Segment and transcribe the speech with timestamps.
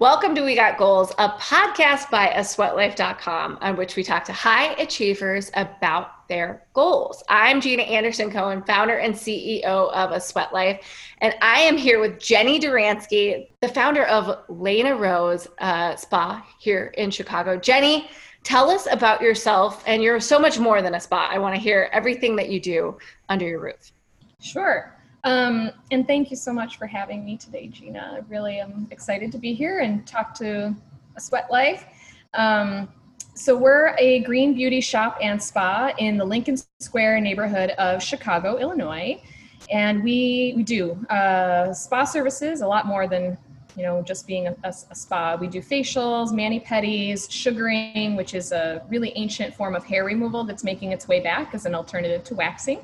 [0.00, 4.32] Welcome to We Got Goals, a podcast by a sweatlife.com on which we talk to
[4.32, 7.24] high achievers about their goals.
[7.28, 10.86] I'm Jeana Anderson Cohen, founder and CEO of A Sweat Life,
[11.20, 16.94] and I am here with Jenny Duranski, the founder of Lena Rose uh, Spa here
[16.96, 17.58] in Chicago.
[17.58, 18.08] Jenny,
[18.44, 21.28] tell us about yourself, and you're so much more than a spa.
[21.28, 22.96] I want to hear everything that you do
[23.28, 23.90] under your roof.
[24.40, 24.96] Sure.
[25.28, 28.14] Um, and thank you so much for having me today, Jeana.
[28.14, 30.74] I really am excited to be here and talk to
[31.16, 31.84] a sweat life.
[32.32, 32.88] Um,
[33.34, 38.56] so we're a green beauty shop and spa in the Lincoln Square neighborhood of Chicago,
[38.56, 39.22] Illinois.
[39.70, 43.36] And we, we do uh, spa services, a lot more than
[43.76, 45.36] you know just being a, a, a spa.
[45.38, 50.44] We do facials, mani pedis, sugaring, which is a really ancient form of hair removal
[50.44, 52.80] that's making its way back as an alternative to waxing.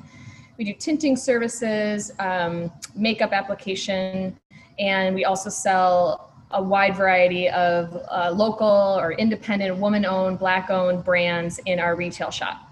[0.57, 4.39] We do tinting services, um, makeup application,
[4.79, 10.69] and we also sell a wide variety of uh, local or independent, woman owned, black
[10.69, 12.71] owned brands in our retail shop.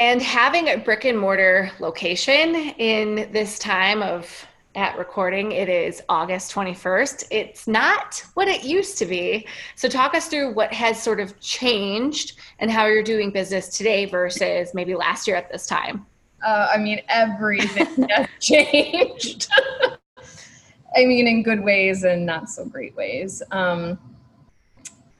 [0.00, 6.02] And having a brick and mortar location in this time of at recording, it is
[6.08, 7.24] August 21st.
[7.30, 9.46] It's not what it used to be.
[9.76, 14.06] So, talk us through what has sort of changed and how you're doing business today
[14.06, 16.06] versus maybe last year at this time.
[16.42, 19.48] Uh, I mean, everything has changed.
[20.96, 23.42] I mean, in good ways and not so great ways.
[23.50, 23.98] Um,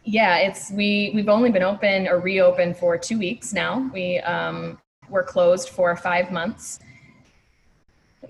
[0.04, 3.88] yeah, it's we we've only been open or reopened for two weeks now.
[3.94, 6.80] We um, were closed for five months.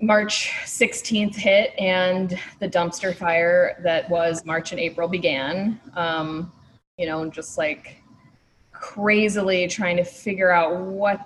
[0.01, 5.79] March 16th hit, and the dumpster fire that was March and April began.
[5.95, 6.51] Um,
[6.97, 8.01] you know, just like
[8.71, 11.19] crazily trying to figure out what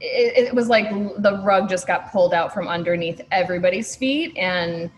[0.00, 4.90] it, it was like the rug just got pulled out from underneath everybody's feet and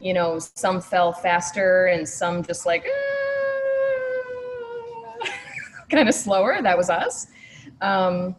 [0.00, 2.84] you know some fell faster and some just like
[5.90, 6.60] kind of slower.
[6.62, 7.28] That was us.
[7.80, 8.36] Um,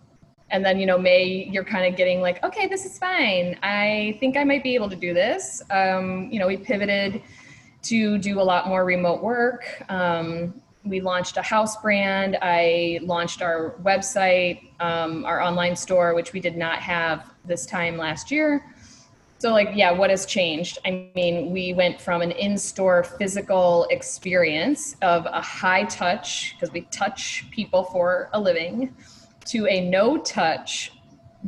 [0.51, 3.57] and then you know may you're kind of getting like okay this is fine.
[3.63, 5.61] I think i might be able to do this.
[5.69, 7.21] Um, you know we pivoted
[7.83, 9.83] to do a lot more remote work.
[9.89, 12.37] Um, we launched a house brand.
[12.41, 17.97] I launched our website, um, our online store, which we did not have this time
[17.97, 18.65] last year.
[19.39, 20.79] So, like, yeah, what has changed?
[20.85, 26.73] I mean, we went from an in store physical experience of a high touch, because
[26.73, 28.93] we touch people for a living,
[29.45, 30.91] to a no touch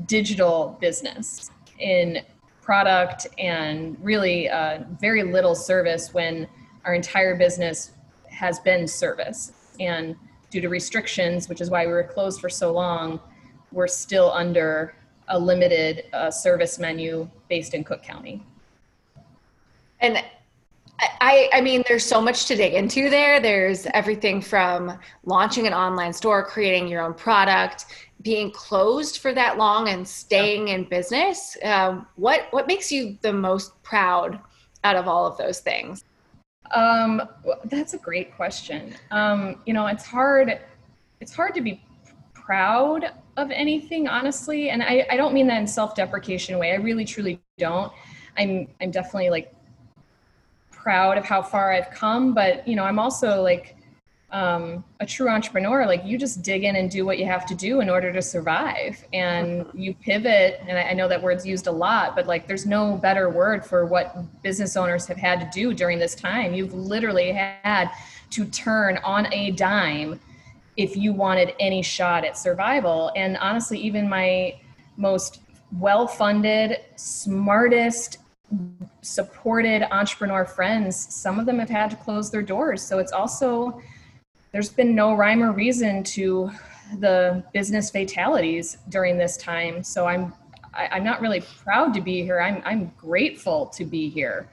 [0.05, 2.19] digital business in
[2.61, 6.47] product and really uh, very little service when
[6.85, 7.91] our entire business
[8.31, 9.53] has been service.
[9.79, 10.15] And
[10.49, 13.19] due to restrictions, which is why we were closed for so long,
[13.71, 14.95] we're still under
[15.27, 18.43] a limited uh, service menu based in Cook County.
[20.01, 20.23] And
[21.19, 23.39] I, I mean, there's so much to dig into there.
[23.39, 27.85] There's everything from launching an online store, creating your own product,
[28.21, 31.57] being closed for that long, and staying in business.
[31.63, 34.39] Um, what what makes you the most proud
[34.83, 36.03] out of all of those things?
[36.73, 37.21] Um,
[37.65, 38.95] that's a great question.
[39.11, 40.59] Um, you know, it's hard.
[41.19, 41.83] It's hard to be
[42.33, 46.71] proud of anything, honestly, and I, I don't mean that in self-deprecation way.
[46.71, 47.91] I really, truly don't.
[48.37, 49.53] I'm I'm definitely like
[50.71, 53.75] proud of how far I've come, but you know, I'm also like
[54.31, 57.55] um, a true entrepreneur, like you just dig in and do what you have to
[57.55, 59.03] do in order to survive.
[59.13, 60.61] And you pivot.
[60.67, 63.85] And I know that word's used a lot, but like there's no better word for
[63.85, 66.53] what business owners have had to do during this time.
[66.53, 67.91] You've literally had
[68.31, 70.19] to turn on a dime
[70.77, 73.11] if you wanted any shot at survival.
[73.15, 74.55] And honestly, even my
[74.97, 75.41] most
[75.77, 78.17] well funded, smartest,
[79.01, 82.81] supported entrepreneur friends, some of them have had to close their doors.
[82.81, 83.81] So it's also,
[84.51, 86.51] there's been no rhyme or reason to
[86.99, 89.83] the business fatalities during this time.
[89.83, 90.33] So I'm
[90.73, 92.41] I, am i am not really proud to be here.
[92.41, 94.49] I'm I'm grateful to be here.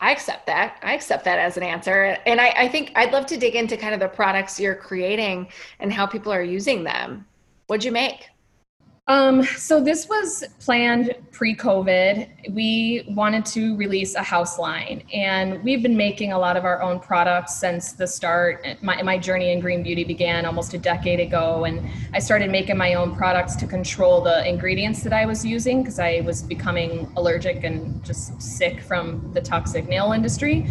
[0.00, 0.78] I accept that.
[0.82, 2.18] I accept that as an answer.
[2.26, 5.48] And I, I think I'd love to dig into kind of the products you're creating
[5.78, 7.26] and how people are using them.
[7.68, 8.28] What'd you make?
[9.06, 12.54] Um, so this was planned pre-COVID.
[12.54, 16.80] We wanted to release a house line, and we've been making a lot of our
[16.80, 18.66] own products since the start.
[18.80, 22.78] My, my journey in green beauty began almost a decade ago, and I started making
[22.78, 27.12] my own products to control the ingredients that I was using because I was becoming
[27.18, 30.66] allergic and just sick from the toxic nail industry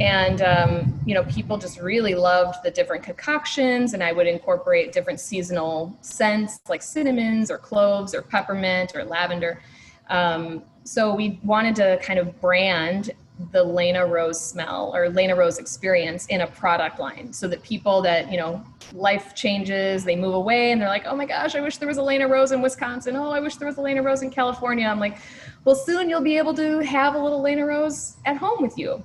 [0.00, 4.92] and um, you know people just really loved the different concoctions and i would incorporate
[4.92, 9.62] different seasonal scents like cinnamons or cloves or peppermint or lavender.
[10.08, 13.12] Um, so we wanted to kind of brand
[13.50, 18.02] the lena rose smell or lena rose experience in a product line so that people
[18.02, 21.60] that you know life changes they move away and they're like oh my gosh i
[21.60, 23.16] wish there was a lena rose in wisconsin.
[23.16, 24.86] Oh i wish there was a lena rose in california.
[24.86, 25.18] I'm like
[25.64, 29.02] well soon you'll be able to have a little lena rose at home with you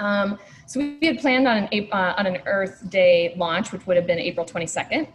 [0.00, 3.96] um, so we had planned on an uh, on an Earth Day launch, which would
[3.96, 5.06] have been April 22nd.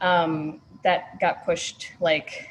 [0.00, 2.48] Um, that got pushed like,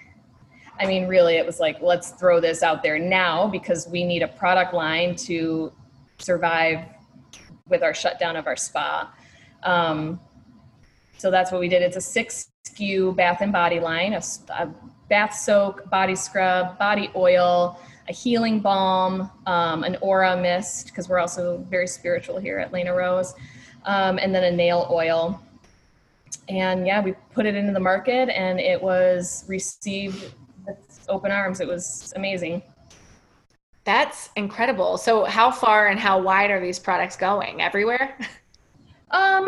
[0.79, 4.23] I mean, really, it was like let's throw this out there now because we need
[4.23, 5.71] a product line to
[6.17, 6.85] survive
[7.67, 9.13] with our shutdown of our spa.
[9.63, 10.19] Um,
[11.17, 11.81] so that's what we did.
[11.81, 14.69] It's a six SKU bath and body line, a, a
[15.09, 21.19] bath soak, body scrub, body oil a healing balm, um, an aura mist, because we're
[21.19, 23.33] also very spiritual here at Lena Rose,
[23.85, 25.41] um, and then a nail oil.
[26.49, 30.33] And yeah, we put it into the market and it was received
[30.65, 31.59] with open arms.
[31.59, 32.61] It was amazing.
[33.83, 34.97] That's incredible.
[34.97, 37.61] So, how far and how wide are these products going?
[37.61, 38.17] Everywhere?
[39.11, 39.47] Um,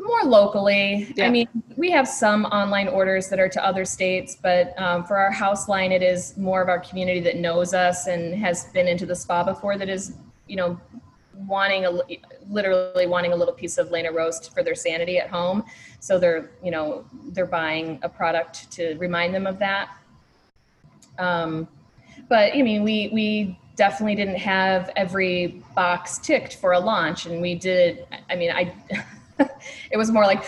[0.00, 1.12] more locally.
[1.16, 1.26] Yeah.
[1.26, 5.16] I mean, we have some online orders that are to other states, but um, for
[5.16, 8.88] our house line, it is more of our community that knows us and has been
[8.88, 10.16] into the spa before that is,
[10.46, 10.80] you know,
[11.46, 11.90] wanting a
[12.48, 15.64] literally wanting a little piece of Lena Rose for their sanity at home.
[16.00, 19.90] So they're, you know, they're buying a product to remind them of that.
[21.18, 21.68] Um,
[22.28, 27.40] but I mean, we we definitely didn't have every box ticked for a launch, and
[27.40, 28.06] we did.
[28.28, 28.74] I mean, I.
[29.90, 30.44] it was more like,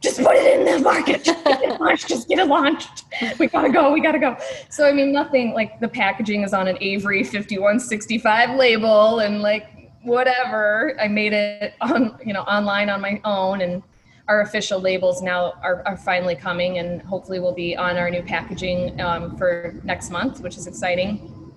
[0.00, 3.04] just put it in the market, just get it launched, just get it launched.
[3.38, 4.36] We gotta go, we gotta go.
[4.68, 9.92] So I mean, nothing like the packaging is on an Avery 5165 label and like
[10.02, 10.96] whatever.
[11.00, 13.82] I made it on, you know, online on my own and
[14.26, 18.22] our official labels now are, are finally coming and hopefully will be on our new
[18.22, 21.52] packaging um, for next month, which is exciting.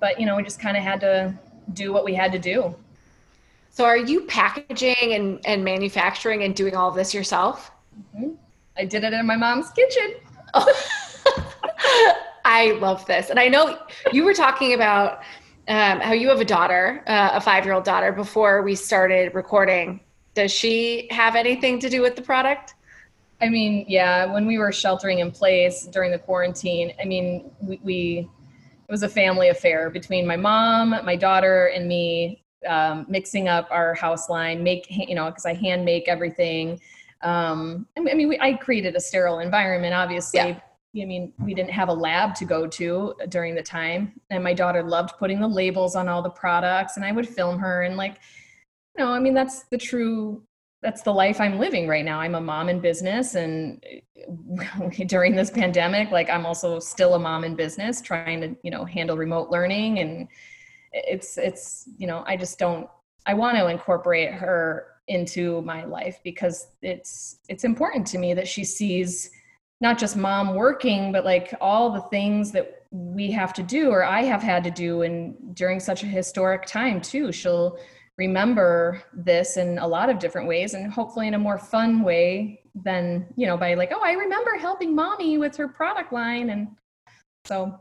[0.00, 1.38] But you know, we just kind of had to
[1.74, 2.74] do what we had to do.
[3.72, 7.70] So are you packaging and, and manufacturing and doing all of this yourself?
[8.14, 8.34] Mm-hmm.
[8.76, 10.16] I did it in my mom's kitchen.
[12.44, 13.30] I love this.
[13.30, 13.78] And I know
[14.12, 15.22] you were talking about
[15.68, 19.34] um, how you have a daughter, uh, a five year old daughter, before we started
[19.34, 20.00] recording.
[20.34, 22.74] Does she have anything to do with the product?
[23.40, 27.80] I mean, yeah, when we were sheltering in place during the quarantine, I mean, we,
[27.82, 28.28] we
[28.86, 33.68] it was a family affair between my mom, my daughter, and me um, mixing up
[33.70, 36.80] our house line, make you know because I hand make everything.
[37.22, 40.40] Um, I mean, we, I created a sterile environment, obviously.
[40.40, 40.60] Yeah.
[40.94, 44.52] I mean, we didn't have a lab to go to during the time, and my
[44.52, 47.96] daughter loved putting the labels on all the products, and I would film her and
[47.96, 48.18] like,
[48.96, 50.42] you know, I mean, that's the true
[50.82, 52.20] that's the life I'm living right now.
[52.20, 53.82] I'm a mom in business and
[55.06, 58.84] during this pandemic, like I'm also still a mom in business trying to, you know,
[58.84, 60.28] handle remote learning and
[60.92, 62.88] it's it's you know i just don't
[63.26, 68.46] i want to incorporate her into my life because it's it's important to me that
[68.46, 69.30] she sees
[69.80, 74.04] not just mom working but like all the things that we have to do or
[74.04, 77.32] i have had to do and during such a historic time too.
[77.32, 77.78] She'll
[78.18, 82.60] remember this in a lot of different ways and hopefully in a more fun way
[82.74, 86.50] than you know by like oh i remember helping mommy with her product line.
[86.50, 86.68] And
[87.44, 87.78] so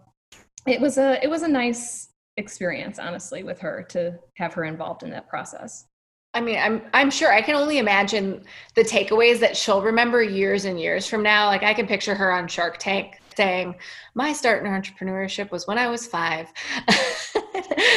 [0.68, 2.10] it was a it was a nice
[2.42, 5.86] experience honestly with her to have her involved in that process.
[6.34, 8.44] I mean i'm i'm sure i can only imagine
[8.76, 11.48] the takeaways that she'll remember years and years from now.
[11.48, 13.76] Like i can picture her on shark tank saying
[14.14, 16.48] my start in entrepreneurship was when i was five.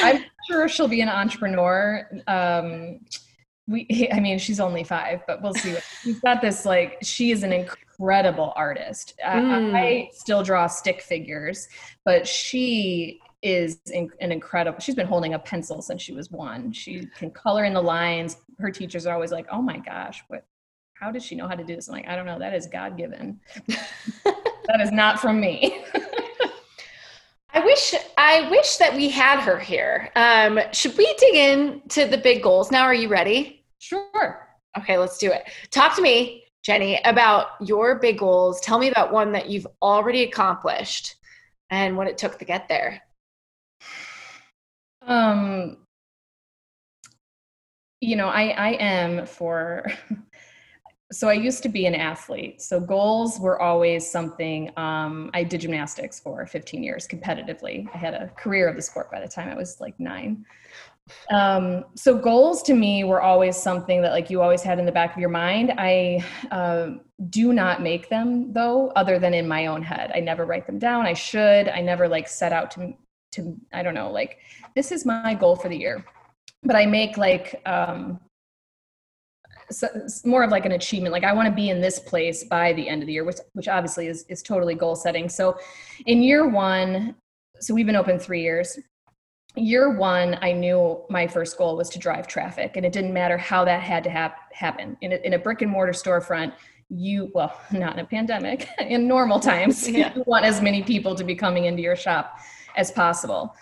[0.02, 2.08] I'm sure she'll be an entrepreneur.
[2.26, 3.00] Um
[3.66, 7.42] we i mean she's only five but we'll see she's got this like she is
[7.44, 9.14] an incredible artist.
[9.24, 9.74] Mm.
[9.74, 11.68] I, I still draw stick figures
[12.04, 16.72] but she is in, an incredible she's been holding a pencil since she was one
[16.72, 20.46] she can color in the lines her teachers are always like oh my gosh what
[20.94, 22.66] how does she know how to do this i'm like i don't know that is
[22.66, 23.38] god-given
[24.24, 25.84] that is not from me
[27.56, 30.10] I wish I wish that we had her here.
[30.16, 32.82] Um, should we dig into the big goals now?
[32.82, 33.64] Are you ready?
[33.78, 34.48] Sure.
[34.76, 35.44] Okay, let's do it.
[35.70, 36.42] Talk to me.
[36.64, 38.60] Jenny, about your big goals.
[38.60, 41.14] Tell me about one that you've already accomplished
[41.70, 43.00] and what it took to get there.
[45.02, 45.76] Um,
[48.04, 49.86] you know, I I am for
[51.12, 52.60] so I used to be an athlete.
[52.60, 54.70] So goals were always something.
[54.76, 57.88] Um, I did gymnastics for 15 years competitively.
[57.94, 60.44] I had a career of the sport by the time I was like nine.
[61.30, 64.92] Um, so goals to me were always something that like you always had in the
[64.92, 65.74] back of your mind.
[65.76, 66.92] I uh,
[67.28, 70.10] do not make them though, other than in my own head.
[70.14, 71.06] I never write them down.
[71.06, 71.68] I should.
[71.68, 72.94] I never like set out to
[73.32, 74.38] to I don't know like
[74.74, 76.04] this is my goal for the year.
[76.64, 78.20] But I make like um,
[79.70, 81.12] so it's more of like an achievement.
[81.12, 83.38] Like i want to be in this place by the end of the year which
[83.52, 85.28] which obviously is is totally goal setting.
[85.28, 85.58] So
[86.06, 87.14] in year one
[87.60, 88.78] so we've been open three years.
[89.56, 93.38] Year one i knew my first goal was to drive traffic and it didn't matter
[93.38, 94.96] how that had to hap- happen.
[95.00, 96.52] In a, in a brick and mortar storefront
[96.90, 100.14] you well not in a pandemic in normal times yeah.
[100.14, 102.38] you want as many people to be coming into your shop
[102.76, 103.54] as possible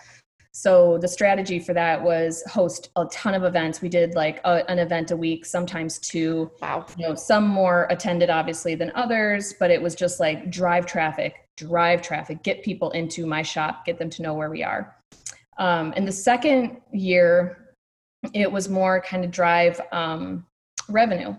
[0.55, 3.81] so the strategy for that was host a ton of events.
[3.81, 6.51] We did like a, an event a week, sometimes two.
[6.61, 6.85] Wow.
[6.95, 11.47] You know, some more attended obviously than others, but it was just like drive traffic,
[11.57, 14.95] drive traffic, get people into my shop, get them to know where we are.
[15.57, 17.75] Um, and the second year,
[18.33, 20.45] it was more kind of drive um,
[20.87, 21.35] revenue.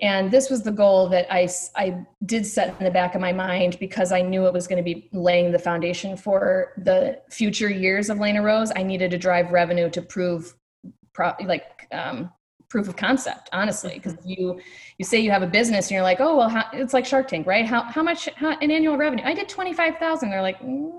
[0.00, 3.32] And this was the goal that I, I did set in the back of my
[3.32, 7.70] mind because I knew it was going to be laying the foundation for the future
[7.70, 8.72] years of Lena Rose.
[8.74, 10.54] I needed to drive revenue to prove,
[11.12, 12.30] pro, like, um,
[12.68, 13.94] proof of concept honestly.
[13.94, 14.30] Because mm-hmm.
[14.30, 14.60] you
[14.98, 17.28] you say you have a business and you're like oh well how, it's like shark
[17.28, 17.64] tank right?
[17.64, 19.22] How, how much how, an annual revenue?
[19.24, 20.90] I did 25000 they're like mm,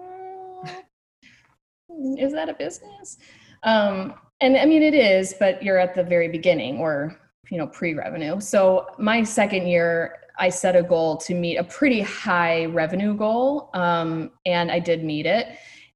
[2.18, 3.18] is that a business?
[3.64, 7.18] Um, and i mean it is but you're at the very beginning or
[7.50, 8.40] you know pre-revenue.
[8.40, 13.70] So my second year i set a goal to meet a pretty high revenue goal
[13.74, 15.48] um, and i did meet it.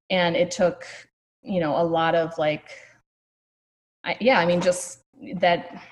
[0.08, 0.86] And it took
[1.42, 2.70] you know a lot of like
[4.04, 5.04] I, yeah i mean just
[5.36, 5.82] that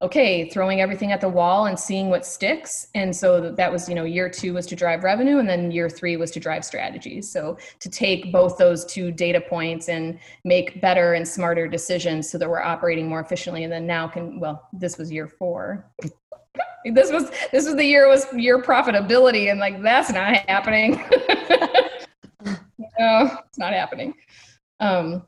[0.00, 2.88] okay throwing everything at the wall and seeing what sticks.
[2.94, 5.90] And so that was you know year two was to drive revenue and then year
[5.90, 10.80] three was to drive strategies so to take both those two data points and make
[10.80, 14.68] better and smarter decisions so that we're operating more efficiently and then now can well
[14.72, 15.90] this was year four.
[16.84, 21.04] This was this was the year was year profitability and like that's not happening.
[22.98, 24.14] No it's not happening.
[24.80, 25.22] Um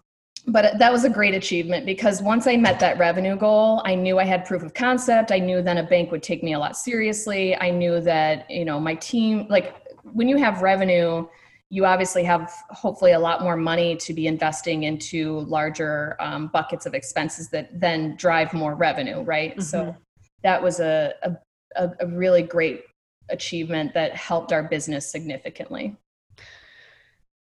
[0.52, 4.18] but that was a great achievement because once I met that revenue goal, I knew
[4.18, 5.30] I had proof of concept.
[5.30, 7.56] I knew then a bank would take me a lot seriously.
[7.56, 11.26] I knew that, you know, my team, like when you have revenue,
[11.68, 16.84] you obviously have hopefully a lot more money to be investing into larger um, buckets
[16.84, 19.52] of expenses that then drive more revenue, right?
[19.52, 19.62] Mm-hmm.
[19.62, 19.96] So
[20.42, 21.14] that was a,
[21.76, 22.82] a, a really great
[23.28, 25.96] achievement that helped our business significantly.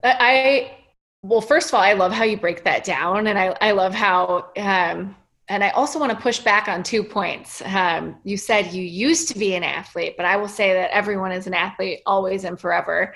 [0.05, 0.82] I
[1.23, 3.95] well, first of all, I love how you break that down, and I, I love
[3.95, 5.17] how, um,
[5.49, 7.63] and I also want to push back on two points.
[7.65, 11.31] Um, you said you used to be an athlete, but I will say that everyone
[11.31, 13.15] is an athlete always and forever.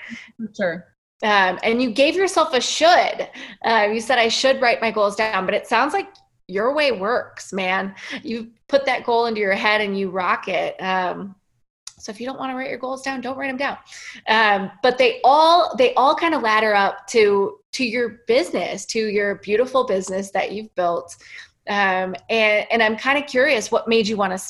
[0.55, 0.85] Sure.
[1.23, 3.27] Um, and you gave yourself a should.
[3.65, 6.09] Uh, you said I should write my goals down, but it sounds like
[6.47, 7.95] your way works, man.
[8.23, 10.79] You put that goal into your head and you rock it.
[11.99, 13.77] So if you don't want to write your goals down, don't write them down.
[14.27, 18.99] Um, but they all they all kind of ladder up to to your business, to
[18.99, 21.17] your beautiful business that you've built.
[21.67, 24.43] Um, and and I'm kind of curious, what made you want to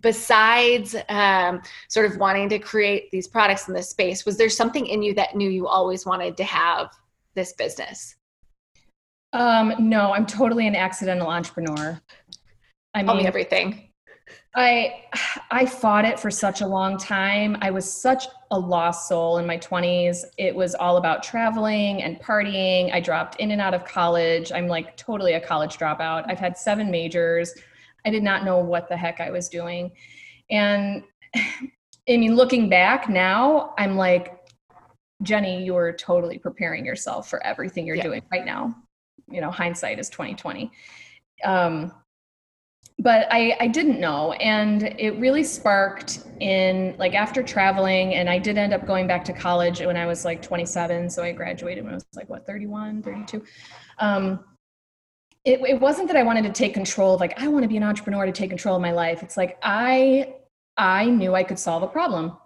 [0.00, 4.86] besides um, sort of wanting to create these products in this space was there something
[4.86, 6.88] in you that knew you always wanted to have
[7.34, 8.14] this business
[9.32, 12.00] um, no i'm totally an accidental entrepreneur
[12.94, 13.91] i Tell mean everything
[14.54, 15.04] I
[15.50, 17.56] I fought it for such a long time.
[17.60, 20.24] I was such a lost soul in my 20s.
[20.36, 22.92] It was all about traveling and partying.
[22.92, 24.52] I dropped in and out of college.
[24.52, 26.24] I'm like totally a college dropout.
[26.28, 27.54] I've had seven majors.
[28.04, 29.92] I did not know what the heck I was doing.
[30.50, 31.02] And
[31.34, 34.38] I mean looking back now, I'm like
[35.22, 38.02] Jenny, you're totally preparing yourself for everything you're yeah.
[38.02, 38.74] doing right now.
[39.30, 40.70] You know, hindsight is 2020.
[41.44, 41.92] Um
[42.98, 44.32] but I, I didn't know.
[44.34, 49.24] And it really sparked in like after traveling and i did end up going back
[49.24, 52.44] to college when i was like 27 so i graduated when i was like what
[52.44, 53.44] 31 32
[54.00, 54.44] um,
[55.44, 57.76] it, it wasn't that i wanted to take control of like i want to be
[57.76, 59.22] an entrepreneur to take control of my life.
[59.22, 60.34] It's like i
[60.76, 62.36] i knew i could solve a problem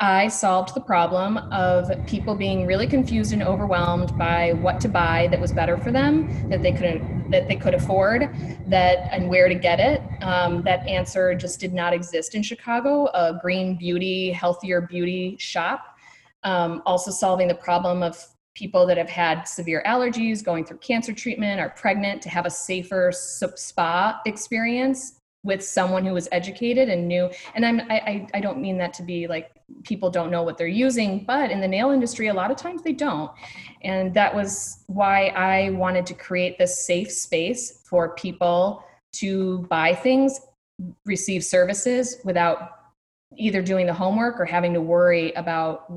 [0.00, 5.28] I solved the problem of people being really confused and overwhelmed by what to buy
[5.30, 8.22] that was better for them, that they could that they could afford,
[8.66, 10.02] that and where to get it.
[10.22, 13.06] Um, that answer just did not exist in Chicago.
[13.14, 15.96] A green beauty, healthier beauty shop.
[16.44, 21.12] Um, also solving the problem of people that have had severe allergies, going through cancer
[21.12, 27.06] treatment, are pregnant, to have a safer spa experience with someone who was educated and
[27.06, 27.30] knew.
[27.54, 29.50] And I'm, I, I don't mean that to be like
[29.84, 32.82] people don't know what they're using, but in the nail industry, a lot of times
[32.82, 33.30] they don't.
[33.82, 38.84] And that was why I wanted to create this safe space for people
[39.14, 40.40] to buy things,
[41.04, 42.70] receive services without
[43.36, 45.92] either doing the homework or having to worry about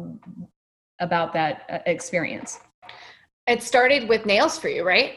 [0.99, 2.59] about that uh, experience.
[3.47, 5.15] It started with nails for you, right?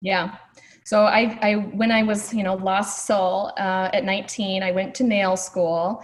[0.00, 0.36] Yeah.
[0.84, 4.94] So I, I when I was, you know, lost soul uh, at 19, I went
[4.96, 6.02] to nail school,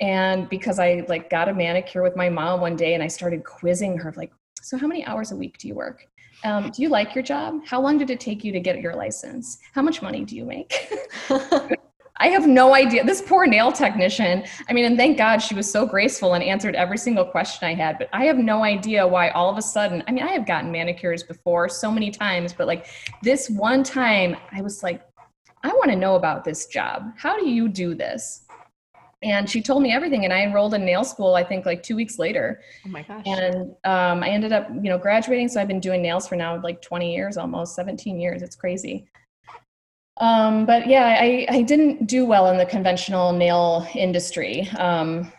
[0.00, 3.44] and because I like got a manicure with my mom one day, and I started
[3.44, 6.06] quizzing her, like, so how many hours a week do you work?
[6.44, 7.60] Um, do you like your job?
[7.66, 9.58] How long did it take you to get your license?
[9.74, 10.88] How much money do you make?
[12.20, 13.04] I have no idea.
[13.04, 16.74] This poor nail technician, I mean, and thank God she was so graceful and answered
[16.74, 20.02] every single question I had, but I have no idea why all of a sudden,
[20.08, 22.86] I mean, I have gotten manicures before so many times, but like
[23.22, 25.02] this one time, I was like,
[25.62, 27.12] I want to know about this job.
[27.16, 28.47] How do you do this?
[29.22, 31.34] And she told me everything, and I enrolled in nail school.
[31.34, 32.60] I think like two weeks later.
[32.86, 33.24] Oh my gosh!
[33.26, 35.48] And um, I ended up, you know, graduating.
[35.48, 38.42] So I've been doing nails for now like 20 years, almost 17 years.
[38.42, 39.08] It's crazy.
[40.20, 44.68] Um, but yeah, I, I didn't do well in the conventional nail industry.
[44.78, 45.32] Um,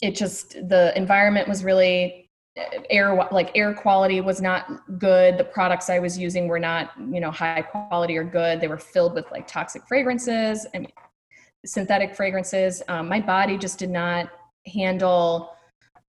[0.00, 2.30] it just, the environment was really
[2.90, 5.38] air, like air quality was not good.
[5.38, 8.60] The products I was using were not, you know, high quality or good.
[8.60, 10.90] They were filled with like toxic fragrances and
[11.64, 12.82] synthetic fragrances.
[12.88, 14.30] Um, my body just did not
[14.66, 15.56] handle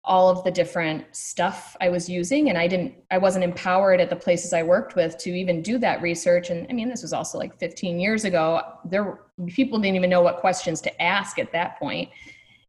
[0.07, 4.09] all of the different stuff I was using and I didn't I wasn't empowered at
[4.09, 7.13] the places I worked with to even do that research and I mean this was
[7.13, 11.51] also like 15 years ago there people didn't even know what questions to ask at
[11.53, 12.09] that point.
[12.09, 12.21] point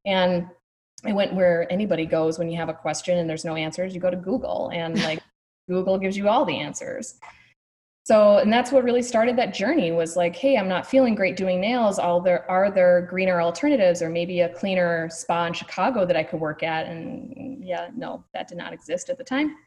[0.07, 0.47] and
[1.05, 4.01] I went where anybody goes when you have a question and there's no answers you
[4.01, 5.21] go to Google and like
[5.69, 7.19] Google gives you all the answers
[8.07, 11.35] so and that's what really started that journey was like hey i'm not feeling great
[11.35, 11.99] doing nails.
[11.99, 16.23] All there are there greener alternatives or maybe a cleaner spa in chicago that i
[16.23, 16.85] could work at?
[16.87, 19.57] And yeah no that did not exist at the time.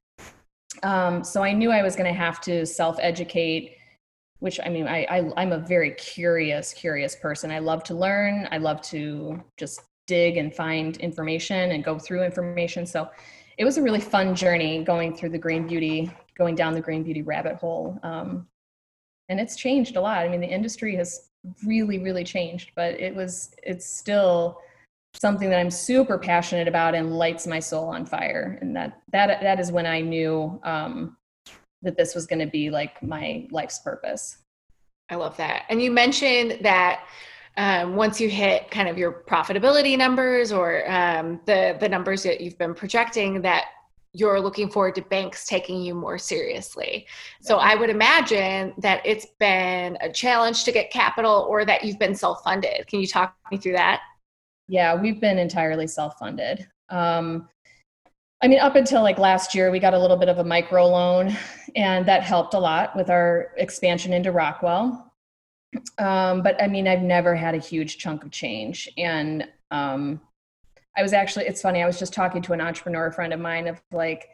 [0.82, 3.76] Um, so i knew i was going to have to self-educate
[4.38, 7.50] which i mean I, I i'm a very curious curious person.
[7.50, 8.48] I love to learn.
[8.50, 12.86] I love to just dig and find information and go through information.
[12.86, 13.10] So
[13.58, 17.02] it was a really fun journey going through the green beauty going down the green
[17.02, 17.98] beauty rabbit hole.
[18.02, 18.48] Um,
[19.28, 20.24] and it's changed a lot.
[20.24, 21.28] I mean, the industry has
[21.64, 24.58] really, really changed, but it was, it's still
[25.14, 28.58] something that I'm super passionate about and lights my soul on fire.
[28.62, 31.16] And that, that, that is when I knew um,
[31.82, 34.38] that this was going to be like my life's purpose.
[35.10, 35.64] I love that.
[35.68, 37.04] And you mentioned that
[37.56, 42.40] um, once you hit kind of your profitability numbers or um, the the numbers that
[42.40, 43.64] you've been projecting, that
[44.12, 47.06] you're looking forward to banks taking you more seriously.
[47.40, 51.98] So I would imagine that it's been a challenge to get capital or that you've
[51.98, 52.86] been self funded.
[52.86, 54.00] Can you talk me through that?
[54.68, 56.66] Yeah, we've been entirely self funded.
[56.88, 57.48] Um,
[58.42, 60.86] I mean, up until like last year, we got a little bit of a micro
[60.86, 61.36] loan,
[61.76, 65.12] and that helped a lot with our expansion into Rockwell.
[65.98, 68.88] Um, but I mean, I've never had a huge chunk of change.
[68.96, 70.20] And um,
[71.00, 73.66] I was actually, it's funny, I was just talking to an entrepreneur friend of mine
[73.68, 74.28] of like,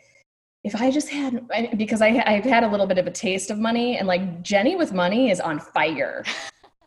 [0.65, 3.59] if I just had, because I, I've had a little bit of a taste of
[3.61, 6.25] money and like Jenny with money is on fire.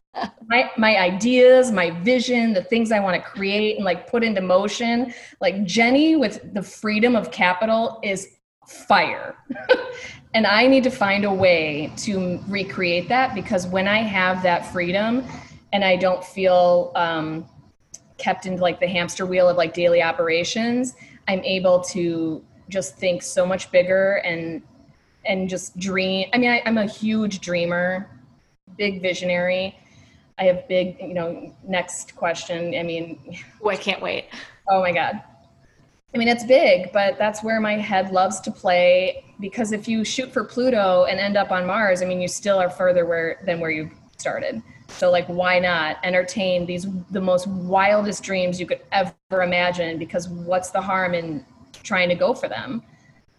[0.48, 4.42] my, my ideas, my vision, the things I want to create and like put into
[4.42, 8.36] motion, like Jenny with the freedom of capital is
[8.68, 9.38] fire.
[10.34, 14.74] and I need to find a way to recreate that because when I have that
[14.74, 15.26] freedom
[15.72, 17.46] and I don't feel, um,
[18.20, 20.96] kept into like the hamster wheel of like daily operations,
[21.28, 24.62] I'm able to just think so much bigger and
[25.26, 26.30] and just dream.
[26.34, 28.10] I mean, I, I'm a huge dreamer,
[28.78, 29.78] big visionary.
[30.38, 32.74] I have big, you know, next question.
[32.76, 34.26] I mean, oh, I can't wait.
[34.70, 35.22] Oh my God.
[36.14, 40.04] I mean, it's big, but that's where my head loves to play because if you
[40.04, 43.40] shoot for Pluto and end up on Mars, I mean, you still are further where
[43.46, 44.64] than where you started.
[44.90, 50.28] So like why not entertain these the most wildest dreams you could ever imagine because
[50.28, 51.46] what's the harm in
[51.84, 52.84] trying to go for them?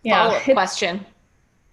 [0.02, 0.24] Yeah.
[0.24, 1.04] Follow-up question.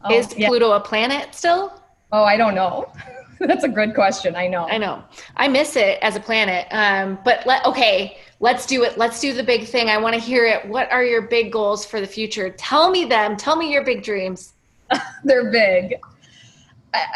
[0.03, 0.77] Oh, Is Pluto yeah.
[0.77, 1.81] a planet still?
[2.11, 2.91] Oh, I don't know.
[3.39, 4.35] That's a good question.
[4.35, 4.67] I know.
[4.67, 5.03] I know.
[5.35, 6.67] I miss it as a planet.
[6.71, 8.97] Um, but let okay, let's do it.
[8.97, 9.89] Let's do the big thing.
[9.89, 10.67] I want to hear it.
[10.67, 12.49] What are your big goals for the future?
[12.49, 13.37] Tell me them.
[13.37, 14.53] Tell me your big dreams.
[15.23, 15.95] They're big.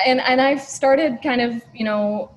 [0.06, 2.32] And and I've started kind of, you know,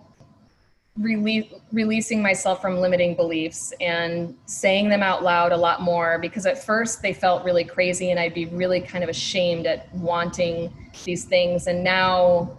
[0.98, 6.46] release, releasing myself from limiting beliefs and saying them out loud a lot more because
[6.46, 10.72] at first they felt really crazy and I'd be really kind of ashamed at wanting
[11.04, 12.57] these things and now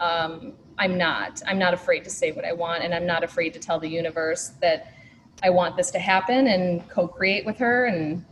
[0.00, 1.42] um, I'm not.
[1.46, 3.88] I'm not afraid to say what I want, and I'm not afraid to tell the
[3.88, 4.94] universe that
[5.42, 8.24] I want this to happen and co-create with her, and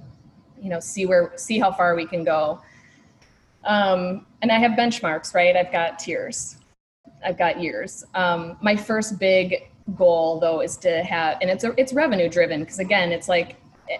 [0.61, 2.62] you know, see where, see how far we can go.
[3.64, 5.55] Um, and I have benchmarks, right?
[5.55, 6.58] I've got tiers.
[7.24, 8.04] I've got years.
[8.14, 12.61] Um, my first big goal, though, is to have, and it's a, it's revenue driven
[12.61, 13.57] because again, it's like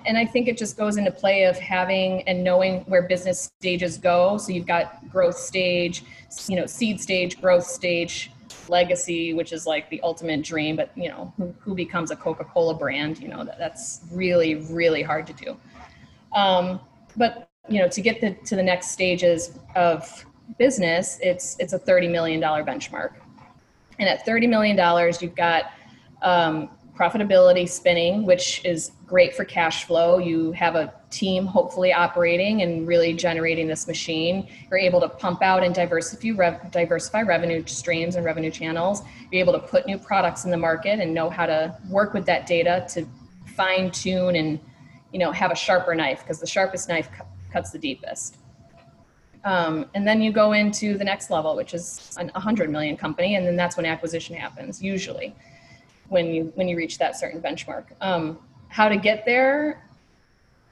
[0.07, 3.99] and I think it just goes into play of having and knowing where business stages
[3.99, 4.39] go.
[4.39, 6.05] So you've got growth stage,
[6.47, 8.31] you know, seed stage, growth stage,
[8.69, 10.77] legacy, which is like the ultimate dream.
[10.77, 13.19] But you know, who, who becomes a Coca-Cola brand?
[13.19, 15.57] You know, that, that's really really hard to do.
[16.35, 16.81] Um,
[17.17, 20.25] but you know, to get the, to the next stages of
[20.59, 23.15] business, it's it's a thirty million dollar benchmark,
[23.99, 25.73] and at thirty million dollars, you've got
[26.23, 30.19] um, profitability spinning, which is great for cash flow.
[30.19, 34.49] You have a team hopefully operating and really generating this machine.
[34.69, 39.03] You're able to pump out and diversify, rev- diversify revenue streams and revenue channels.
[39.31, 42.27] You're able to put new products in the market and know how to work with
[42.27, 43.07] that data to
[43.55, 44.61] fine tune and
[45.13, 48.38] you know have a sharper knife because the sharpest knife cu- cuts the deepest.
[49.45, 53.37] Um, and then you go into the next level, which is a 100 million company,
[53.37, 55.35] and then that's when acquisition happens usually
[56.09, 57.85] when you when you reach that certain benchmark.
[58.01, 59.85] Um, how to get there?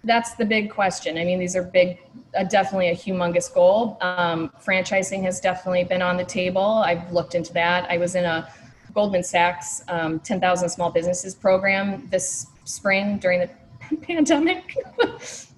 [0.05, 1.19] That's the big question.
[1.19, 1.99] I mean these are big
[2.37, 3.99] uh, definitely a humongous goal.
[4.01, 6.83] Um, franchising has definitely been on the table.
[6.85, 7.91] I've looked into that.
[7.91, 8.49] I was in a
[8.95, 14.77] goldman sachs um, 10000 small businesses program this spring during the pandemic.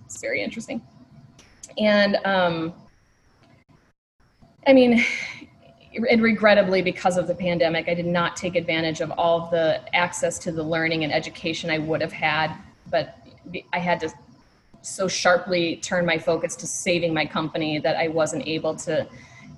[0.08, 0.80] It's very interesting.
[1.76, 2.72] And um,
[4.68, 5.04] i mean
[6.10, 9.82] and regrettably because of the pandemic i did not take advantage of all of the
[9.96, 12.54] access to the learning and education i would have had
[12.90, 13.18] but
[13.72, 14.08] i had to
[14.82, 19.04] so sharply turn my focus to saving my company that i wasn't able to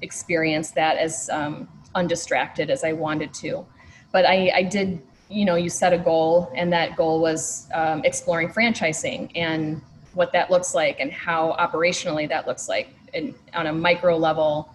[0.02, 3.66] experience that as um, undistracted as i wanted to.
[4.12, 8.02] But I, I, did you know you set a goal and that goal was um,
[8.04, 9.80] exploring franchising and
[10.14, 14.74] what that looks like and how operationally that looks like and on a micro level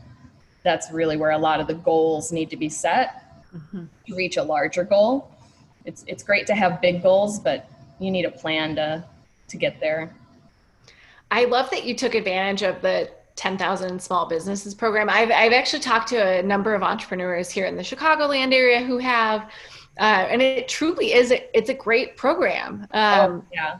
[0.65, 3.85] that's really where a lot of the goals need to be set mm-hmm.
[4.07, 5.31] to reach a larger goal.
[5.85, 9.05] It's it's great to have big goals, but you need a plan to
[9.47, 10.13] to get there.
[11.31, 15.09] I love that you took advantage of the 10,000 small businesses program.
[15.09, 18.97] I've, I've actually talked to a number of entrepreneurs here in the Chicagoland area who
[18.99, 19.51] have,
[19.99, 22.87] uh, and it truly is, a, it's a great program.
[22.91, 23.79] Um, oh, yeah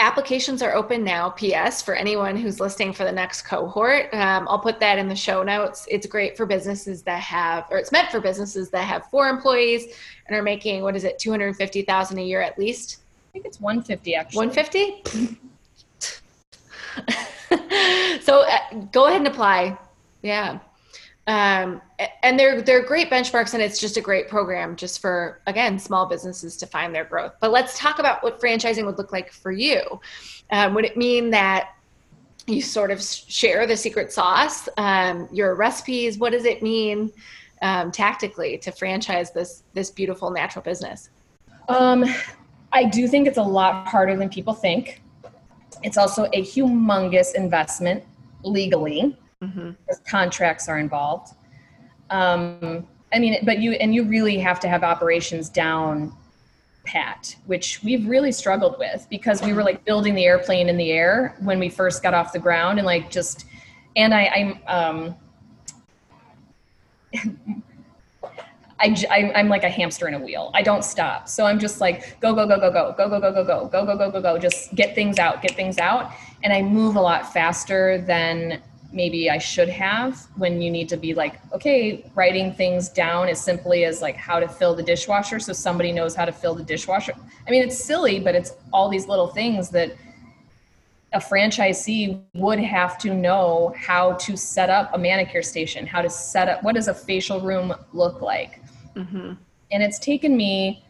[0.00, 4.12] applications are open now ps for anyone who's listing for the next cohort.
[4.14, 5.86] Um, i'll put that in the show notes.
[5.90, 9.86] It's great for businesses that have or it's meant for businesses that have four employees
[10.26, 12.98] and are making what is it 250000 a year at least?
[13.30, 14.46] I think it's 150 actually.
[14.46, 15.38] 150
[18.22, 18.58] so uh,
[18.92, 19.76] go ahead and apply.
[20.22, 20.60] Yeah
[21.28, 21.82] um,
[22.22, 26.06] and they're they're great benchmarks and it's just a great program just for again small
[26.06, 27.34] businesses to find their growth.
[27.38, 30.00] But let's talk about what franchising would look like for you.
[30.50, 31.74] Um, would it mean that
[32.46, 36.16] you sort of share the secret sauce um, your recipes?
[36.16, 37.12] What does it mean
[37.60, 41.10] um, tactically to franchise this this beautiful natural business?
[41.68, 42.06] Um,
[42.72, 45.02] i do think it's a lot harder than people think.
[45.82, 48.02] It's also a humongous investment
[48.44, 49.70] legally mm-hmm.
[50.08, 51.34] contracts are involved.
[52.10, 56.12] Um, I mean, but you and you really have to have operations down
[56.84, 60.90] pat, which we've really struggled with because we were like building the airplane in the
[60.90, 63.46] air when we first got off the ground, and like just
[63.96, 64.60] and I, I'm.
[64.66, 65.16] Um,
[68.80, 70.52] I, I, am like a hamster in a wheel.
[70.54, 71.28] I don't stop.
[71.28, 73.84] So I'm just like, go, go, go, go, go, go, go, go, go, go, go,
[73.84, 76.12] go, go, go, go, just get things out, get things out.
[76.44, 80.96] And I move a lot faster than maybe I should have when you need to
[80.96, 85.38] be like, okay, writing things down as simply as like how to fill the dishwasher
[85.38, 87.12] so somebody knows how to fill the dishwasher.
[87.46, 89.94] I mean, it's silly, but it's all these little things that
[91.12, 96.10] a franchisee would have to know how to set up a manicure station, how to
[96.10, 98.62] set up what does a facial room look like.
[98.94, 99.32] Mm-hmm.
[99.70, 100.84] And it's taken me,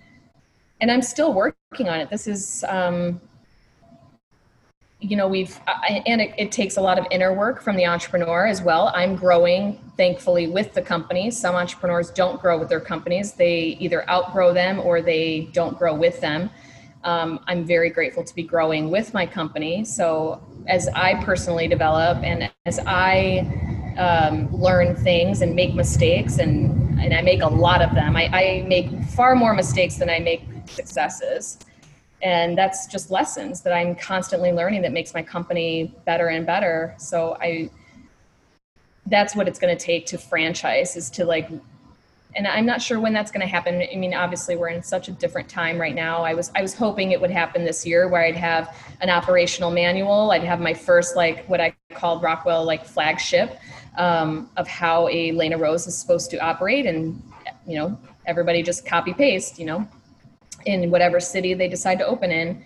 [0.80, 2.10] and I'm still working on it.
[2.10, 3.20] This is um,
[5.00, 7.86] you know we've I, and it, it, takes a lot of inner work from the
[7.86, 8.90] entrepreneur as well.
[8.94, 11.30] I'm growing thankfully with the company.
[11.30, 13.32] Some entrepreneurs don't grow with their companies.
[13.32, 16.50] They either outgrow them or they don't grow with them.
[17.04, 19.84] Um, i'm very grateful to be growing with my company.
[19.84, 23.46] So as i personally develop and as i
[23.98, 28.28] um, learn things and make mistakes and and i make a lot of them I,
[28.32, 31.58] I make far more mistakes than i make successes
[32.22, 36.94] and that's just lessons that i'm constantly learning that makes my company better and better.
[36.98, 37.70] So i
[39.06, 41.48] that's what it's going to take to franchise is to like
[42.36, 43.82] and i'm not sure when that's going to happen.
[43.90, 46.22] I mean obviously we're in such a different time right now.
[46.22, 49.70] I was i was hoping it would happen this year where i'd have an operational
[49.70, 50.30] manual.
[50.32, 53.58] I'd have my first like what i called rockwell like flagship
[53.96, 56.86] um, of how a lena rose is supposed to operate.
[56.86, 57.22] And
[57.66, 59.88] you know everybody just copy paste you know
[60.66, 62.64] in whatever city they decide to open in.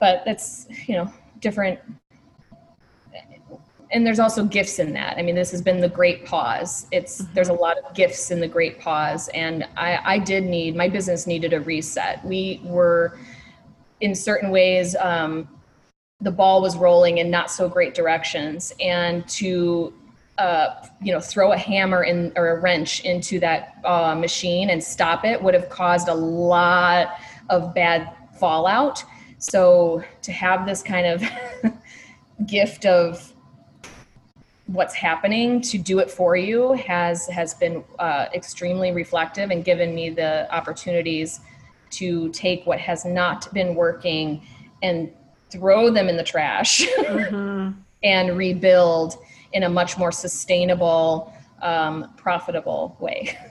[0.00, 1.78] But that's, you know, different.
[3.90, 5.16] And there's also gifts in that.
[5.16, 6.86] I mean, this has been the great pause.
[6.92, 7.34] It's mm-hmm.
[7.34, 10.88] there's a lot of gifts in the great pause, and I, I did need my
[10.88, 12.22] business needed a reset.
[12.24, 13.18] We were,
[14.00, 15.48] in certain ways, um,
[16.20, 19.94] the ball was rolling in not so great directions, and to
[20.38, 24.82] uh, you know, throw a hammer in or a wrench into that uh, machine and
[24.82, 27.18] stop it would have caused a lot
[27.50, 29.04] of bad fallout.
[29.38, 31.22] So to have this kind of
[32.46, 33.32] gift of
[34.66, 39.94] what's happening to do it for you has has been uh, extremely reflective and given
[39.94, 41.40] me the opportunities
[41.90, 44.42] to take what has not been working
[44.82, 45.10] and
[45.50, 47.70] throw them in the trash mm-hmm.
[48.02, 49.16] and rebuild
[49.52, 51.32] in a much more sustainable,
[51.62, 53.36] um, profitable way.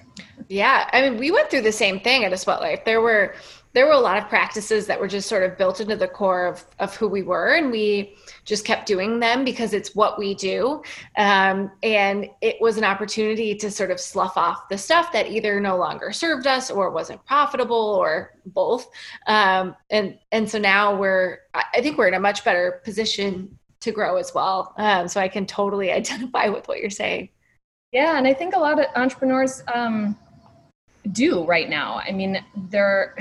[0.50, 2.86] Yeah, I mean, we went through the same thing at a sweat life.
[2.86, 3.36] There were
[3.74, 6.48] there were a lot of practices that were just sort of built into the core
[6.48, 10.34] of of who we were, and we just kept doing them because it's what we
[10.36, 10.82] do.
[11.18, 15.60] Um, and it was an opportunity to sort of slough off the stuff that either
[15.60, 18.90] no longer served us or wasn't profitable or both.
[19.28, 23.92] Um, and and so now we're I think we're in a much better position to
[23.92, 24.74] grow as well.
[24.78, 27.30] Um, so I can totally identify with what you're saying.
[27.92, 30.18] Yeah, and I think a lot of entrepreneurs um,
[31.14, 32.02] do right now.
[32.06, 33.16] I mean, they're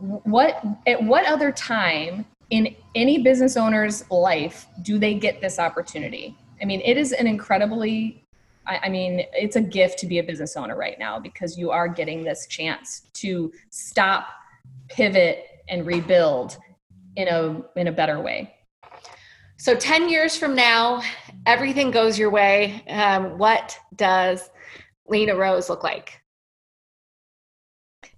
[0.00, 6.36] what at what other time in any business owner's life do they get this opportunity?
[6.60, 8.24] I mean, it is an incredibly
[8.66, 11.86] I, mean, it's a gift to be a business owner right now because you are
[11.86, 14.28] getting this chance to stop,
[14.88, 16.56] pivot, and rebuild
[17.16, 18.53] in a in a better way.
[19.64, 21.00] So 10 years from now,
[21.46, 22.84] everything goes your way.
[22.86, 24.50] Um, what does
[25.08, 26.20] Lena Rose look like?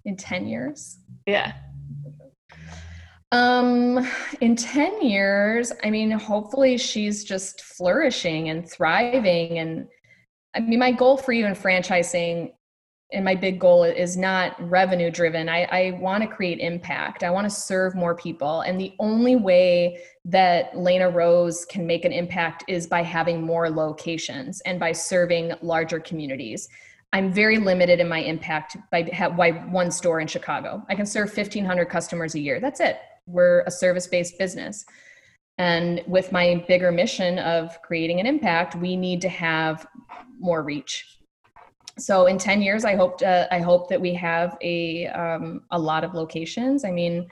[0.03, 0.97] In 10 years?
[1.25, 1.53] Yeah.
[3.31, 4.05] Um,
[4.41, 9.59] in 10 years, I mean, hopefully she's just flourishing and thriving.
[9.59, 9.87] And
[10.53, 12.51] I mean, my goal for you in franchising
[13.13, 15.47] and my big goal is not revenue driven.
[15.47, 17.23] I, I want to create impact.
[17.23, 18.61] I want to serve more people.
[18.61, 23.69] And the only way that Lena Rose can make an impact is by having more
[23.69, 26.67] locations and by serving larger communities.
[27.13, 29.03] I'm very limited in my impact by,
[29.37, 30.83] by one store in Chicago.
[30.89, 32.59] I can serve 1,500 customers a year.
[32.59, 32.99] That's it.
[33.25, 34.85] We're a service based business.
[35.57, 39.87] And with my bigger mission of creating an impact, we need to have
[40.39, 41.17] more reach
[41.97, 45.79] so in 10 years i hope uh, i hope that we have a um, a
[45.79, 46.85] lot of locations.
[46.85, 47.27] I mean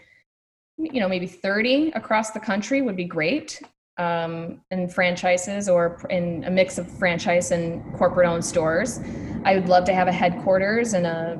[0.77, 3.61] you know maybe 30 across the country would be great
[3.97, 8.99] um, in franchises or in a mix of franchise and corporate owned stores.
[9.45, 11.39] I would love to have a headquarters and a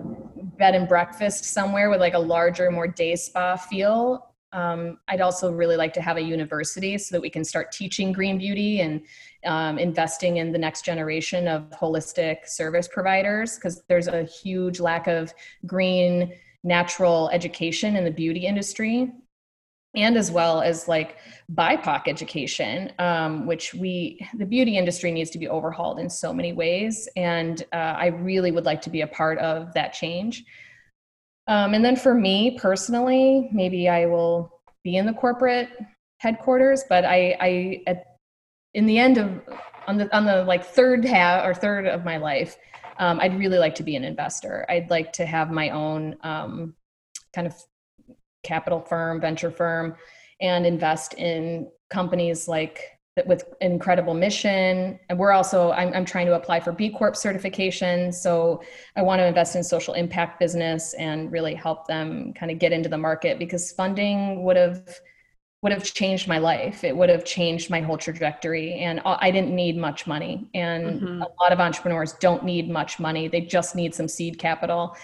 [0.58, 5.52] bed and breakfast somewhere with like a larger more day spa feel um, I'd also
[5.52, 9.02] really like to have a university so that we can start teaching green beauty and
[9.46, 15.08] um, investing in the next generation of holistic service providers because there's a huge lack
[15.08, 15.34] of
[15.66, 19.12] green natural education in the beauty industry.
[19.94, 21.18] And as well as like
[21.54, 26.54] bipoc education um, which we the beauty industry needs to be overhauled in so many
[26.54, 27.08] ways.
[27.18, 30.46] And uh, i really would like to be a part of that change
[31.48, 34.52] um, and then for me personally, maybe I will
[34.84, 35.70] be in the corporate
[36.18, 38.18] headquarters, but I, I at,
[38.74, 39.42] in the end of
[39.88, 42.58] on the on the like third half or third of my life,
[42.98, 44.66] um, I'd really like to be an investor.
[44.70, 46.76] I'd like to have my own um,
[47.34, 47.56] kind of
[48.44, 49.96] capital firm, venture firm,
[50.42, 52.95] and invest in companies like
[53.26, 58.12] with incredible mission and we're also I'm, I'm trying to apply for b corp certification
[58.12, 58.62] so
[58.98, 62.74] i want to invest in social impact business and really help them kind of get
[62.74, 65.00] into the market because funding would have
[65.66, 66.84] would have changed my life.
[66.84, 68.76] It would have changed my whole trajectory.
[68.76, 70.48] And I didn't need much money.
[70.54, 71.22] And mm-hmm.
[71.24, 74.96] a lot of entrepreneurs don't need much money, they just need some seed capital.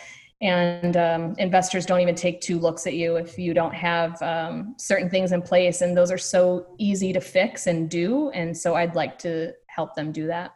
[0.41, 4.75] And um, investors don't even take two looks at you if you don't have um,
[4.77, 5.81] certain things in place.
[5.81, 8.29] And those are so easy to fix and do.
[8.31, 10.51] And so I'd like to help them do that.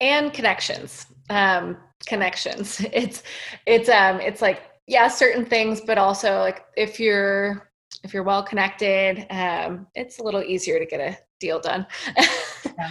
[0.00, 1.06] And connections.
[1.28, 2.84] Um, connections.
[2.92, 3.22] It's
[3.66, 7.70] it's um it's like yeah, certain things, but also like if you're
[8.04, 11.86] if you're well connected, um, it's a little easier to get a deal done.
[12.64, 12.90] yeah.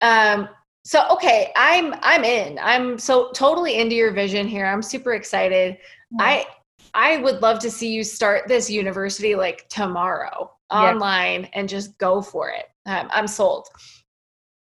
[0.00, 0.48] um,
[0.88, 2.58] so okay, I'm I'm in.
[2.62, 4.64] I'm so totally into your vision here.
[4.64, 5.76] I'm super excited.
[6.18, 6.46] I
[6.94, 11.48] I would love to see you start this university like tomorrow online yeah.
[11.52, 12.70] and just go for it.
[12.86, 13.68] Um, I'm sold.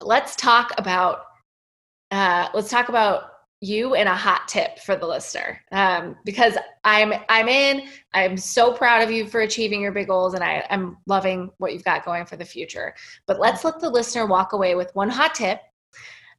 [0.02, 1.23] Let's talk about
[2.12, 7.13] uh, let's talk about you and a hot tip for the listener um, because i'm
[7.30, 10.97] i'm in i'm so proud of you for achieving your big goals and I, i'm
[11.08, 12.93] loving what you've got going for the future
[13.26, 15.62] but let's let the listener walk away with one hot tip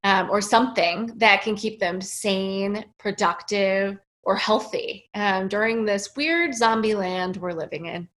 [0.05, 6.55] um, or something that can keep them sane productive or healthy um, during this weird
[6.55, 8.09] zombie land we're living in.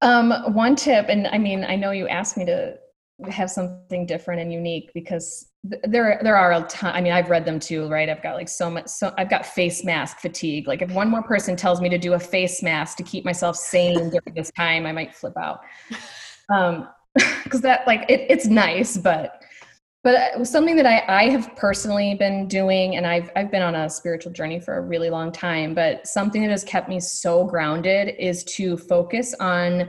[0.00, 2.76] Um, one tip and i mean i know you asked me to
[3.30, 7.44] have something different and unique because there there are a ton i mean i've read
[7.44, 8.08] them too right?
[8.08, 10.66] I've got like so much so i've got face mask fatigue.
[10.66, 13.54] Like if one more person tells me to do a face mask to keep myself
[13.54, 15.60] sane during this time i might flip out.
[16.48, 16.88] Um
[17.44, 19.42] because that like it, it's nice but
[20.04, 23.62] but it was something that I, I have personally been doing and I've, I've been
[23.62, 26.98] on a spiritual journey for a really long time but something that has kept me
[27.00, 29.88] so grounded is to focus on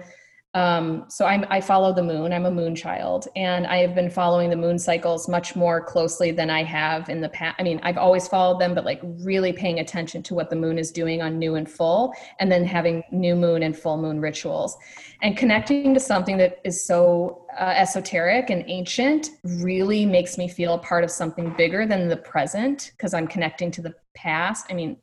[0.56, 2.32] um, so I'm, I follow the moon.
[2.32, 6.30] I'm a moon child, and I have been following the moon cycles much more closely
[6.30, 7.56] than I have in the past.
[7.58, 10.78] I mean, I've always followed them, but like really paying attention to what the moon
[10.78, 14.78] is doing on new and full, and then having new moon and full moon rituals,
[15.24, 20.76] and connecting to something that is so uh, esoteric and ancient really makes me feel
[20.76, 24.68] a part of something bigger than the present because I'm connecting to the past.
[24.70, 24.98] I mean,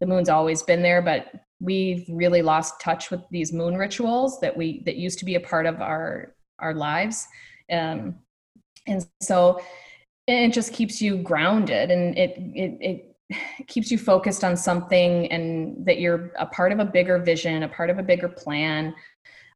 [0.00, 4.56] the moon's always been there, but we've really lost touch with these moon rituals that
[4.56, 7.26] we that used to be a part of our our lives.
[7.70, 8.16] Um,
[8.86, 9.60] and so
[10.26, 15.84] it just keeps you grounded and it it, it keeps you focused on something and
[15.84, 18.94] that you're a part of a bigger vision a part of a bigger plan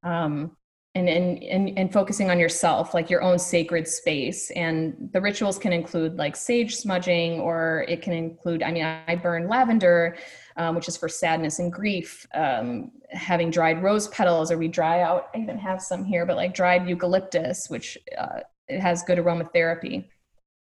[0.02, 0.56] um,
[0.96, 4.50] and, and and and focusing on yourself like your own sacred space.
[4.50, 9.14] And the rituals can include like sage smudging or it can include i mean i
[9.14, 10.16] burn lavender
[10.60, 12.26] um, which is for sadness and grief.
[12.34, 16.36] Um, having dried rose petals or we dry out i even have some here but
[16.36, 20.04] like dried eucalyptus which uh, it has good aromatherapy.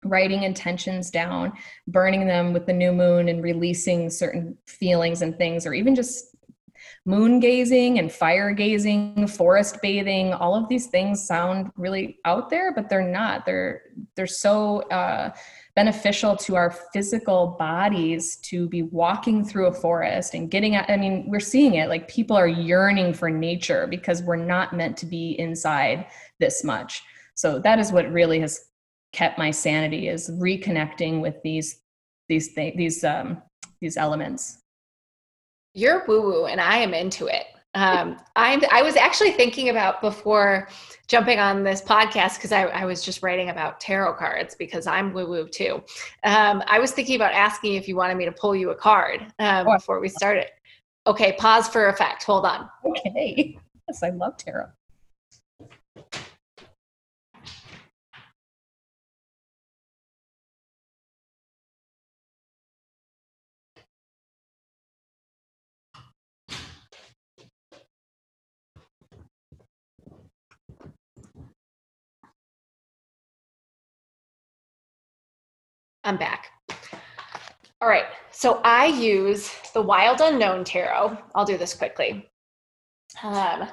[0.05, 1.51] Writing intentions down
[1.87, 6.36] burning them with the new moon and releasing certain feelings and things or even just
[7.07, 12.73] moon gazing and fire gazing, forest bathing, all of these things sound really out there,
[12.73, 13.45] but they're not.
[13.45, 13.81] They're
[14.15, 15.33] they're so uh,
[15.73, 20.89] beneficial to our physical bodies to be walking through a forest and getting out.
[20.89, 21.87] I mean, we're seeing it.
[21.87, 26.07] Like people are yearning for nature because we're not meant to be inside
[26.41, 27.01] this much.
[27.35, 28.59] So that is what really has
[29.13, 31.79] kept my sanity is reconnecting with these
[32.27, 33.41] these th- these um,
[33.79, 34.57] these elements
[35.73, 37.45] you're woo woo and I am into it.
[37.73, 40.67] Um, I'm, I was actually thinking about before
[41.07, 45.13] jumping on this podcast because I, I, was just writing about tarot cards because I'm
[45.13, 45.83] woo woo too.
[46.23, 49.31] Um, I was thinking about asking if you wanted me to pull you a card
[49.37, 50.47] um, oh, before we started.
[51.05, 52.23] Okay, pause for effect.
[52.23, 52.67] Hold on.
[52.85, 53.59] Okay.
[53.87, 54.67] Yes, I love tarot.
[76.07, 76.51] I'm back.
[77.81, 81.17] All right, so I use the Wild Unknown Tarot.
[81.35, 82.29] I'll do this quickly.
[83.21, 83.67] Um,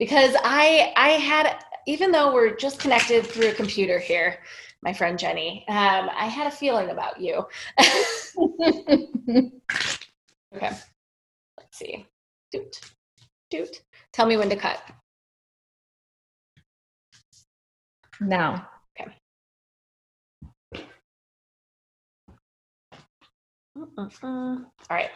[0.00, 4.40] because I I had even though we're just connected through a computer here,
[4.82, 7.46] my friend Jenny, um, I had a feeling about you.
[8.60, 9.52] okay,
[10.56, 10.82] let's
[11.74, 12.04] see.
[12.50, 12.80] Doot,
[13.52, 13.82] doot.
[14.12, 14.82] Tell me when to cut.
[18.20, 18.68] Now.
[23.98, 25.10] All right.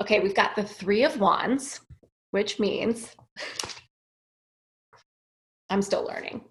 [0.00, 1.80] Okay, we've got the Three of Wands,
[2.30, 3.14] which means
[5.70, 6.42] I'm still learning.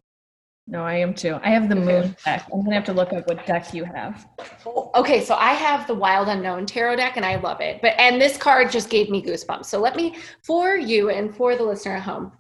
[0.68, 1.38] No, I am too.
[1.44, 2.48] I have the moon deck.
[2.54, 4.26] I'm gonna have to look up what deck you have.
[4.66, 7.82] Oh, okay, so I have the Wild Unknown Tarot deck and I love it.
[7.82, 9.66] But and this card just gave me goosebumps.
[9.66, 12.32] So let me for you and for the listener at home.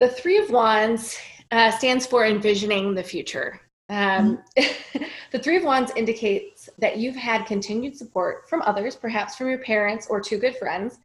[0.00, 1.18] The Three of Wands
[1.50, 3.60] uh, stands for envisioning the future.
[3.88, 9.48] Um, the Three of Wands indicates that you've had continued support from others, perhaps from
[9.48, 10.98] your parents or two good friends.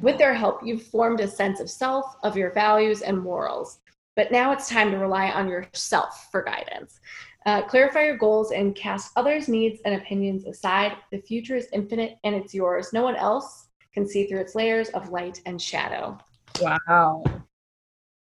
[0.00, 3.80] With their help, you've formed a sense of self, of your values and morals.
[4.16, 7.00] But now it's time to rely on yourself for guidance.
[7.46, 10.96] Uh, clarify your goals and cast others' needs and opinions aside.
[11.10, 12.92] The future is infinite and it's yours.
[12.92, 16.18] No one else can see through its layers of light and shadow.
[16.60, 17.24] Wow.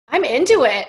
[0.07, 0.87] I'm into it.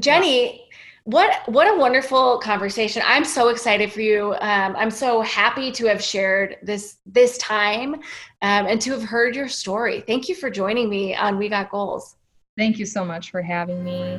[0.00, 0.68] Jenny,
[1.04, 3.02] what what a wonderful conversation.
[3.04, 4.32] I'm so excited for you.
[4.40, 9.36] Um, I'm so happy to have shared this this time um, and to have heard
[9.36, 10.00] your story.
[10.00, 12.16] Thank you for joining me on We Got Goals.
[12.56, 14.18] Thank you so much for having me.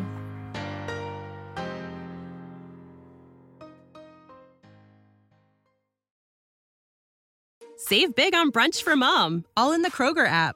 [7.78, 10.56] Save big on brunch for mom, all in the Kroger app.